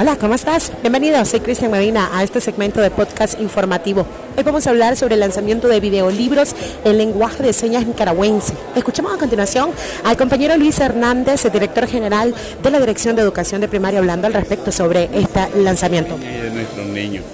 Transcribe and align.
Hola, 0.00 0.14
¿cómo 0.14 0.34
estás? 0.34 0.70
Bienvenido, 0.80 1.24
soy 1.24 1.40
Cristian 1.40 1.72
Medina 1.72 2.08
a 2.16 2.22
este 2.22 2.40
segmento 2.40 2.80
de 2.80 2.88
podcast 2.88 3.40
informativo. 3.40 4.06
Hoy 4.36 4.44
vamos 4.44 4.64
a 4.64 4.70
hablar 4.70 4.96
sobre 4.96 5.14
el 5.14 5.20
lanzamiento 5.20 5.66
de 5.66 5.80
videolibros 5.80 6.54
en 6.84 6.98
lenguaje 6.98 7.42
de 7.42 7.52
señas 7.52 7.84
nicaragüense. 7.84 8.52
Escuchemos 8.76 9.12
a 9.12 9.18
continuación 9.18 9.70
al 10.04 10.16
compañero 10.16 10.56
Luis 10.56 10.78
Hernández, 10.78 11.44
el 11.46 11.50
director 11.50 11.88
general 11.88 12.32
de 12.62 12.70
la 12.70 12.78
Dirección 12.78 13.16
de 13.16 13.22
Educación 13.22 13.60
de 13.60 13.66
Primaria, 13.66 13.98
hablando 13.98 14.28
al 14.28 14.34
respecto 14.34 14.70
sobre 14.70 15.10
este 15.12 15.48
lanzamiento. 15.56 16.16
De 16.16 16.48
nuestros 16.52 16.86
niños, 16.86 17.24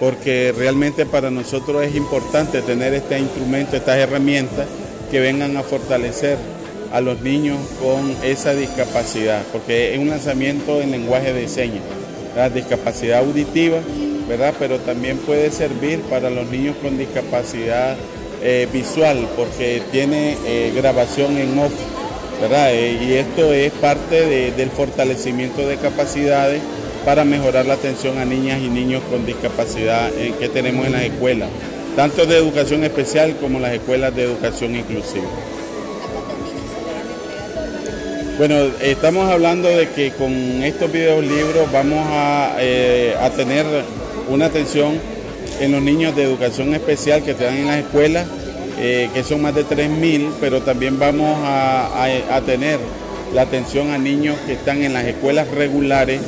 porque 0.00 0.52
realmente 0.58 1.06
para 1.06 1.30
nosotros 1.30 1.80
es 1.84 1.94
importante 1.94 2.60
tener 2.62 2.92
este 2.92 3.20
instrumento, 3.20 3.76
estas 3.76 3.98
herramientas 3.98 4.66
que 5.12 5.20
vengan 5.20 5.56
a 5.56 5.62
fortalecer 5.62 6.38
a 6.92 7.00
los 7.00 7.20
niños 7.20 7.58
con 7.80 8.14
esa 8.22 8.54
discapacidad, 8.54 9.42
porque 9.52 9.94
es 9.94 9.98
un 9.98 10.08
lanzamiento 10.08 10.80
en 10.80 10.90
lenguaje 10.90 11.32
de 11.32 11.48
señas 11.48 11.82
la 12.36 12.48
discapacidad 12.48 13.20
auditiva, 13.20 13.78
¿verdad? 14.28 14.54
Pero 14.58 14.78
también 14.78 15.18
puede 15.18 15.50
servir 15.50 16.00
para 16.02 16.30
los 16.30 16.48
niños 16.48 16.76
con 16.82 16.98
discapacidad 16.98 17.96
eh, 18.42 18.68
visual, 18.72 19.28
porque 19.36 19.82
tiene 19.90 20.36
eh, 20.46 20.72
grabación 20.74 21.36
en 21.36 21.58
off, 21.58 21.72
¿verdad? 22.40 22.72
Eh, 22.72 22.98
y 23.02 23.12
esto 23.14 23.52
es 23.52 23.72
parte 23.72 24.52
del 24.52 24.70
fortalecimiento 24.70 25.66
de 25.66 25.76
capacidades 25.76 26.62
para 27.04 27.24
mejorar 27.24 27.66
la 27.66 27.74
atención 27.74 28.18
a 28.18 28.24
niñas 28.24 28.60
y 28.60 28.68
niños 28.68 29.02
con 29.10 29.26
discapacidad 29.26 30.10
que 30.38 30.48
tenemos 30.50 30.86
en 30.86 30.92
las 30.92 31.02
escuelas, 31.02 31.48
tanto 31.96 32.26
de 32.26 32.36
educación 32.36 32.84
especial 32.84 33.36
como 33.40 33.58
las 33.58 33.72
escuelas 33.72 34.14
de 34.14 34.24
educación 34.24 34.76
inclusiva. 34.76 35.28
Bueno, 38.40 38.56
estamos 38.80 39.30
hablando 39.30 39.68
de 39.68 39.90
que 39.90 40.12
con 40.12 40.32
estos 40.62 40.90
videolibros 40.90 41.70
vamos 41.70 42.06
eh, 42.58 43.14
a, 43.20 43.28
tener 43.28 43.66
una 44.30 44.46
atención 44.46 44.98
en 45.60 45.72
los 45.72 45.82
niños 45.82 46.16
de 46.16 46.22
educación 46.22 46.74
especial 46.74 47.22
que 47.22 47.32
están 47.32 47.54
en 47.54 47.66
las 47.66 47.76
escuelas, 47.80 48.26
eh, 48.78 49.10
que 49.12 49.24
son 49.24 49.42
más 49.42 49.54
de 49.54 49.66
3.000, 49.66 50.30
pero 50.40 50.62
también 50.62 50.98
vamos 50.98 51.36
a, 51.44 52.40
tener 52.46 52.78
la 53.34 53.42
atención 53.42 53.90
a 53.90 53.98
niños 53.98 54.38
que 54.46 54.54
están 54.54 54.82
en 54.82 54.94
las 54.94 55.04
escuelas 55.04 55.46
regulares 55.48 56.22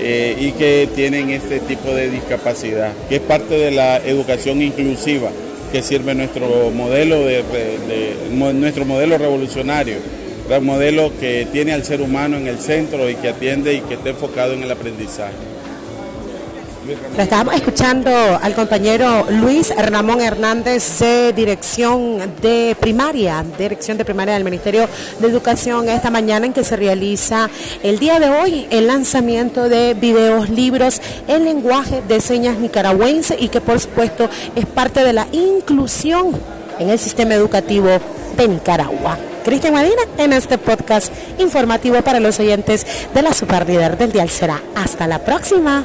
eh, 0.00 0.36
y 0.38 0.52
que 0.52 0.88
tienen 0.94 1.30
este 1.30 1.58
tipo 1.58 1.92
de 1.92 2.10
discapacidad, 2.10 2.92
que 3.08 3.16
es 3.16 3.22
parte 3.22 3.58
de 3.58 3.72
la 3.72 3.96
educación 3.96 4.62
inclusiva 4.62 5.30
que 5.72 5.82
sirve 5.82 6.14
nuestro 6.14 6.70
modelo 6.70 7.24
de 7.24 7.42
nuestro 8.30 8.84
modelo 8.84 9.18
revolucionario 9.18 9.96
un 10.48 10.64
modelo 10.64 11.12
que 11.18 11.46
tiene 11.52 11.72
al 11.72 11.84
ser 11.84 12.00
humano 12.00 12.36
en 12.36 12.46
el 12.46 12.58
centro 12.58 13.10
y 13.10 13.16
que 13.16 13.28
atiende 13.28 13.74
y 13.74 13.80
que 13.80 13.94
esté 13.94 14.10
enfocado 14.10 14.52
en 14.52 14.62
el 14.62 14.70
aprendizaje. 14.70 15.34
Lo 17.16 17.22
estábamos 17.22 17.56
escuchando 17.56 18.10
al 18.10 18.54
compañero 18.54 19.26
Luis 19.28 19.74
Ramón 19.76 20.20
Hernández 20.20 21.00
de 21.00 21.32
Dirección 21.32 22.20
de 22.40 22.76
Primaria, 22.78 23.44
Dirección 23.58 23.98
de 23.98 24.04
Primaria 24.04 24.34
del 24.34 24.44
Ministerio 24.44 24.88
de 25.18 25.26
Educación, 25.26 25.88
esta 25.88 26.10
mañana 26.10 26.46
en 26.46 26.52
que 26.52 26.62
se 26.62 26.76
realiza 26.76 27.50
el 27.82 27.98
día 27.98 28.20
de 28.20 28.28
hoy 28.28 28.68
el 28.70 28.86
lanzamiento 28.86 29.68
de 29.68 29.94
videos, 29.94 30.48
libros 30.48 31.02
en 31.26 31.44
lenguaje 31.44 32.02
de 32.06 32.20
señas 32.20 32.58
nicaragüense 32.58 33.36
y 33.36 33.48
que 33.48 33.60
por 33.60 33.80
supuesto 33.80 34.30
es 34.54 34.66
parte 34.66 35.02
de 35.02 35.12
la 35.12 35.26
inclusión 35.32 36.38
en 36.78 36.90
el 36.90 37.00
sistema 37.00 37.34
educativo 37.34 37.88
de 38.36 38.48
Nicaragua. 38.48 39.18
Cristian 39.46 39.74
Medina 39.74 40.02
en 40.18 40.32
este 40.32 40.58
podcast 40.58 41.12
informativo 41.38 42.02
para 42.02 42.18
los 42.18 42.40
oyentes 42.40 42.84
de 43.14 43.22
la 43.22 43.32
Superlíder 43.32 43.96
del 43.96 44.10
Dial 44.10 44.28
Será. 44.28 44.60
Hasta 44.74 45.06
la 45.06 45.24
próxima. 45.24 45.84